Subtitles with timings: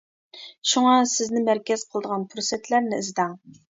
[0.69, 3.37] شۇڭا سىزنى مەركەز قىلىدىغان پۇرسەتلەرنى ئىزدەڭ.